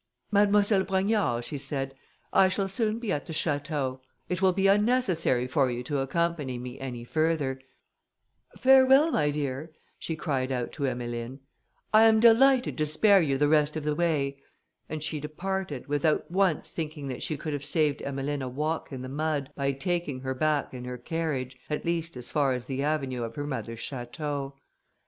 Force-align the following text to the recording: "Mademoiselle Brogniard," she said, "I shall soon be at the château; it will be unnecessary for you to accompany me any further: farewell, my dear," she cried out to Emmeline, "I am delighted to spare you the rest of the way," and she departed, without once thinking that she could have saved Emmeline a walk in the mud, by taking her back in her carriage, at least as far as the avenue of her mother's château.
"Mademoiselle 0.31 0.83
Brogniard," 0.83 1.43
she 1.43 1.59
said, 1.59 1.93
"I 2.33 2.47
shall 2.47 2.67
soon 2.67 2.97
be 2.97 3.11
at 3.11 3.27
the 3.27 3.33
château; 3.33 3.99
it 4.29 4.41
will 4.41 4.51
be 4.51 4.65
unnecessary 4.65 5.45
for 5.45 5.69
you 5.69 5.83
to 5.83 5.99
accompany 5.99 6.57
me 6.57 6.79
any 6.79 7.03
further: 7.03 7.61
farewell, 8.57 9.11
my 9.11 9.29
dear," 9.29 9.71
she 9.99 10.15
cried 10.15 10.51
out 10.51 10.71
to 10.71 10.87
Emmeline, 10.87 11.39
"I 11.93 12.05
am 12.05 12.19
delighted 12.19 12.79
to 12.79 12.85
spare 12.87 13.21
you 13.21 13.37
the 13.37 13.47
rest 13.47 13.75
of 13.75 13.83
the 13.83 13.93
way," 13.93 14.39
and 14.89 15.03
she 15.03 15.19
departed, 15.19 15.85
without 15.85 16.31
once 16.31 16.71
thinking 16.71 17.07
that 17.09 17.21
she 17.21 17.37
could 17.37 17.53
have 17.53 17.63
saved 17.63 18.01
Emmeline 18.01 18.41
a 18.41 18.49
walk 18.49 18.91
in 18.91 19.03
the 19.03 19.07
mud, 19.07 19.51
by 19.55 19.71
taking 19.71 20.21
her 20.21 20.33
back 20.33 20.73
in 20.73 20.83
her 20.85 20.97
carriage, 20.97 21.57
at 21.69 21.85
least 21.85 22.17
as 22.17 22.31
far 22.31 22.53
as 22.53 22.65
the 22.65 22.81
avenue 22.81 23.21
of 23.21 23.35
her 23.35 23.45
mother's 23.45 23.77
château. 23.77 24.53